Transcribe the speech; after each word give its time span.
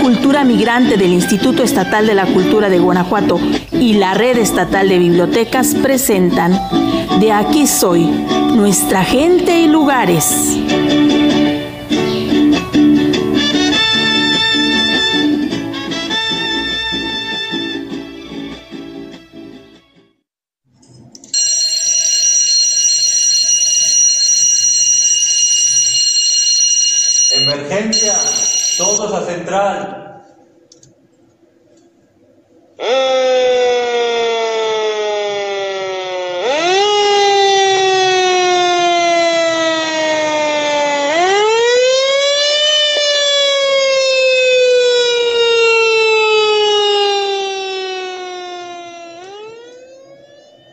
Cultura 0.00 0.44
Migrante 0.44 0.96
del 0.96 1.12
Instituto 1.12 1.62
Estatal 1.62 2.06
de 2.06 2.14
la 2.14 2.26
Cultura 2.26 2.68
de 2.68 2.78
Guanajuato 2.78 3.38
y 3.72 3.94
la 3.94 4.14
Red 4.14 4.38
Estatal 4.38 4.88
de 4.88 4.98
Bibliotecas 4.98 5.74
presentan 5.74 6.58
De 7.20 7.32
aquí 7.32 7.66
soy, 7.66 8.06
nuestra 8.54 9.04
gente 9.04 9.60
y 9.60 9.68
lugares. 9.68 10.56
Emergencia, 27.32 28.14
todos 28.78 29.12
a 29.12 29.20
central. 29.26 30.22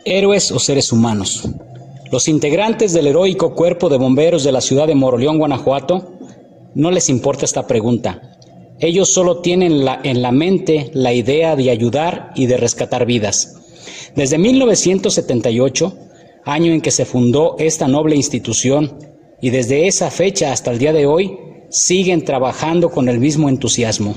Héroes 0.04 0.52
o 0.52 0.60
seres 0.60 0.92
humanos. 0.92 1.42
Los 2.12 2.28
integrantes 2.28 2.92
del 2.92 3.08
heroico 3.08 3.52
cuerpo 3.52 3.88
de 3.88 3.98
bomberos 3.98 4.44
de 4.44 4.52
la 4.52 4.60
ciudad 4.60 4.86
de 4.86 4.94
Moroleón, 4.94 5.38
Guanajuato, 5.38 6.15
no 6.76 6.90
les 6.90 7.08
importa 7.08 7.46
esta 7.46 7.66
pregunta. 7.66 8.36
Ellos 8.80 9.10
solo 9.10 9.40
tienen 9.40 9.82
en 10.04 10.20
la 10.20 10.30
mente 10.30 10.90
la 10.92 11.14
idea 11.14 11.56
de 11.56 11.70
ayudar 11.70 12.32
y 12.36 12.44
de 12.44 12.58
rescatar 12.58 13.06
vidas. 13.06 13.56
Desde 14.14 14.36
1978, 14.36 15.96
año 16.44 16.72
en 16.72 16.82
que 16.82 16.90
se 16.90 17.06
fundó 17.06 17.56
esta 17.58 17.88
noble 17.88 18.14
institución, 18.14 18.98
y 19.40 19.48
desde 19.48 19.86
esa 19.86 20.10
fecha 20.10 20.52
hasta 20.52 20.70
el 20.70 20.78
día 20.78 20.92
de 20.92 21.06
hoy, 21.06 21.38
siguen 21.70 22.26
trabajando 22.26 22.90
con 22.90 23.08
el 23.08 23.20
mismo 23.20 23.48
entusiasmo. 23.48 24.14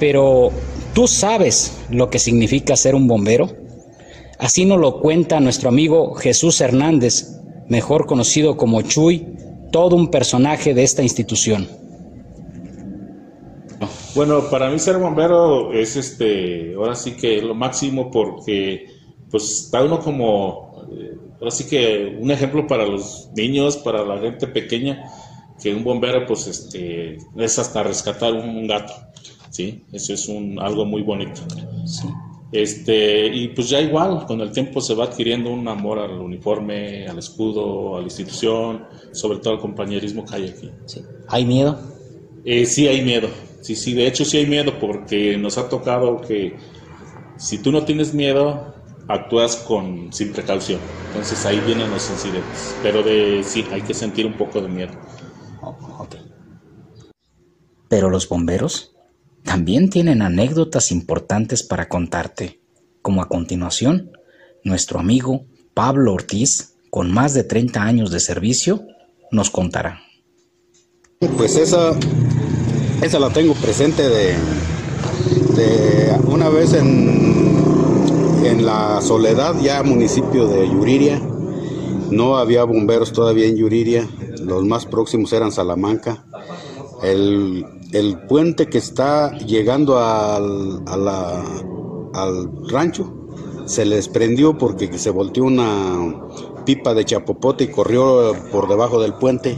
Pero, 0.00 0.50
¿tú 0.94 1.06
sabes 1.06 1.76
lo 1.90 2.08
que 2.08 2.18
significa 2.18 2.74
ser 2.74 2.94
un 2.94 3.06
bombero? 3.06 3.50
Así 4.38 4.64
nos 4.64 4.80
lo 4.80 4.98
cuenta 5.00 5.40
nuestro 5.40 5.68
amigo 5.68 6.14
Jesús 6.14 6.62
Hernández, 6.62 7.38
mejor 7.68 8.06
conocido 8.06 8.56
como 8.56 8.80
Chuy, 8.80 9.33
todo 9.74 9.96
un 9.96 10.08
personaje 10.08 10.72
de 10.72 10.84
esta 10.84 11.02
institución. 11.02 11.66
Bueno, 14.14 14.48
para 14.48 14.70
mí 14.70 14.78
ser 14.78 14.98
bombero 14.98 15.72
es 15.72 15.96
este, 15.96 16.74
ahora 16.76 16.94
sí 16.94 17.16
que 17.16 17.42
lo 17.42 17.56
máximo 17.56 18.08
porque 18.08 18.86
pues 19.32 19.64
está 19.64 19.82
uno 19.82 19.98
como, 19.98 20.86
eh, 20.92 21.16
ahora 21.40 21.50
sí 21.50 21.64
que 21.64 22.16
un 22.20 22.30
ejemplo 22.30 22.68
para 22.68 22.86
los 22.86 23.30
niños, 23.34 23.76
para 23.78 24.04
la 24.04 24.20
gente 24.20 24.46
pequeña, 24.46 25.10
que 25.60 25.74
un 25.74 25.82
bombero 25.82 26.24
pues 26.24 26.46
este, 26.46 27.18
es 27.36 27.58
hasta 27.58 27.82
rescatar 27.82 28.32
un, 28.32 28.48
un 28.50 28.68
gato, 28.68 28.92
¿sí? 29.50 29.82
Eso 29.90 30.14
es 30.14 30.28
un, 30.28 30.56
algo 30.60 30.84
muy 30.84 31.02
bonito. 31.02 31.40
Sí. 31.84 32.06
Este, 32.54 33.26
y 33.26 33.48
pues 33.48 33.68
ya 33.68 33.80
igual, 33.80 34.26
con 34.26 34.40
el 34.40 34.52
tiempo 34.52 34.80
se 34.80 34.94
va 34.94 35.06
adquiriendo 35.06 35.50
un 35.50 35.66
amor 35.66 35.98
al 35.98 36.20
uniforme, 36.20 37.04
al 37.04 37.18
escudo, 37.18 37.96
a 37.96 37.98
la 37.98 38.04
institución, 38.04 38.86
sobre 39.10 39.40
todo 39.40 39.54
al 39.54 39.60
compañerismo 39.60 40.24
que 40.24 40.36
hay 40.36 40.48
aquí. 40.50 40.70
sí. 40.86 41.02
¿Hay 41.26 41.44
miedo? 41.44 41.76
Eh, 42.44 42.64
sí 42.64 42.86
hay 42.86 43.02
miedo, 43.02 43.28
sí, 43.60 43.74
sí, 43.74 43.92
de 43.92 44.06
hecho 44.06 44.24
sí 44.24 44.36
hay 44.36 44.46
miedo 44.46 44.78
porque 44.78 45.36
nos 45.36 45.58
ha 45.58 45.68
tocado 45.68 46.20
que 46.20 46.54
si 47.38 47.58
tú 47.58 47.72
no 47.72 47.84
tienes 47.84 48.14
miedo, 48.14 48.72
actúas 49.08 49.56
con 49.56 50.12
sin 50.12 50.32
precaución. 50.32 50.80
Entonces 51.08 51.44
ahí 51.46 51.58
vienen 51.58 51.90
los 51.90 52.08
incidentes. 52.08 52.76
Pero 52.80 53.02
de 53.02 53.42
sí, 53.42 53.64
hay 53.72 53.82
que 53.82 53.94
sentir 53.94 54.26
un 54.26 54.34
poco 54.34 54.60
de 54.60 54.68
miedo. 54.68 54.92
Oh, 55.60 55.76
ok. 55.98 56.14
Pero 57.88 58.10
los 58.10 58.28
bomberos 58.28 58.93
también 59.44 59.90
tienen 59.90 60.22
anécdotas 60.22 60.90
importantes 60.90 61.62
para 61.62 61.88
contarte, 61.88 62.60
como 63.02 63.22
a 63.22 63.28
continuación, 63.28 64.10
nuestro 64.64 64.98
amigo 64.98 65.44
Pablo 65.74 66.12
Ortiz, 66.14 66.74
con 66.90 67.12
más 67.12 67.34
de 67.34 67.44
30 67.44 67.82
años 67.82 68.10
de 68.10 68.20
servicio, 68.20 68.86
nos 69.30 69.50
contará. 69.50 70.00
Pues 71.36 71.56
esa, 71.56 71.92
esa 73.02 73.18
la 73.18 73.30
tengo 73.30 73.54
presente 73.54 74.08
de, 74.08 74.34
de 75.56 76.18
una 76.26 76.48
vez 76.48 76.72
en, 76.72 78.44
en 78.44 78.64
la 78.64 79.00
Soledad, 79.00 79.54
ya 79.60 79.82
municipio 79.82 80.46
de 80.48 80.66
Yuriria. 80.68 81.20
No 82.10 82.36
había 82.36 82.64
bomberos 82.64 83.12
todavía 83.12 83.46
en 83.46 83.56
Yuriria, 83.56 84.08
los 84.40 84.64
más 84.64 84.86
próximos 84.86 85.32
eran 85.32 85.52
Salamanca. 85.52 86.24
El, 87.02 87.64
el 87.92 88.18
puente 88.26 88.66
que 88.66 88.78
está 88.78 89.36
llegando 89.38 89.98
al, 89.98 90.82
al 90.86 92.68
rancho 92.68 93.12
se 93.66 93.84
les 93.84 94.08
prendió 94.08 94.58
porque 94.58 94.98
se 94.98 95.10
volteó 95.10 95.44
una 95.44 96.26
pipa 96.64 96.94
de 96.94 97.04
chapopote 97.04 97.64
y 97.64 97.68
corrió 97.68 98.34
por 98.50 98.68
debajo 98.68 99.00
del 99.00 99.14
puente. 99.14 99.56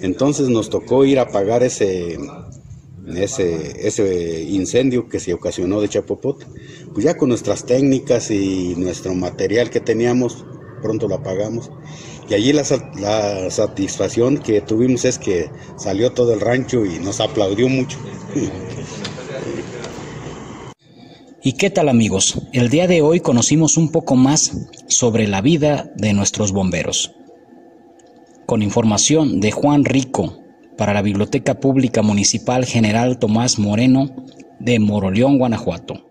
Entonces 0.00 0.48
nos 0.48 0.70
tocó 0.70 1.04
ir 1.04 1.18
a 1.18 1.22
apagar 1.22 1.62
ese, 1.62 2.18
ese, 3.16 3.86
ese 3.86 4.42
incendio 4.42 5.08
que 5.08 5.20
se 5.20 5.34
ocasionó 5.34 5.80
de 5.80 5.88
chapopote. 5.88 6.46
Pues 6.92 7.04
ya 7.04 7.16
con 7.16 7.28
nuestras 7.28 7.64
técnicas 7.64 8.30
y 8.30 8.74
nuestro 8.76 9.14
material 9.14 9.70
que 9.70 9.80
teníamos, 9.80 10.44
pronto 10.80 11.08
lo 11.08 11.16
apagamos. 11.16 11.70
Y 12.28 12.34
allí 12.34 12.52
la, 12.52 12.62
la 12.96 13.50
satisfacción 13.50 14.38
que 14.38 14.60
tuvimos 14.60 15.04
es 15.04 15.18
que 15.18 15.50
salió 15.76 16.12
todo 16.12 16.34
el 16.34 16.40
rancho 16.40 16.84
y 16.84 16.98
nos 16.98 17.20
aplaudió 17.20 17.68
mucho. 17.68 17.98
¿Y 21.40 21.52
qué 21.52 21.70
tal 21.70 21.88
amigos? 21.88 22.42
El 22.52 22.68
día 22.68 22.86
de 22.86 23.00
hoy 23.00 23.20
conocimos 23.20 23.76
un 23.76 23.90
poco 23.90 24.16
más 24.16 24.68
sobre 24.88 25.28
la 25.28 25.40
vida 25.40 25.90
de 25.94 26.12
nuestros 26.12 26.52
bomberos. 26.52 27.14
Con 28.44 28.60
información 28.60 29.40
de 29.40 29.52
Juan 29.52 29.84
Rico 29.84 30.42
para 30.76 30.92
la 30.92 31.00
Biblioteca 31.00 31.60
Pública 31.60 32.02
Municipal 32.02 32.66
General 32.66 33.18
Tomás 33.18 33.58
Moreno 33.58 34.14
de 34.58 34.78
Moroleón, 34.78 35.38
Guanajuato. 35.38 36.07